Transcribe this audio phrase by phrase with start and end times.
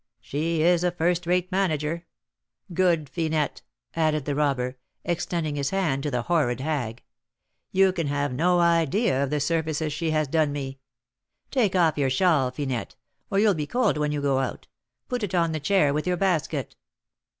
[0.19, 2.07] She is a first rate manager.
[2.73, 3.61] Good Finette!"
[3.95, 7.03] added the robber, extending his hand to the horrid hag.
[7.71, 10.79] "You can have no idea of the services she has done me.
[11.51, 12.95] Take off your shawl, Finette,
[13.29, 14.65] or you'll be cold when you go out;
[15.07, 16.75] put it on the chair with your basket."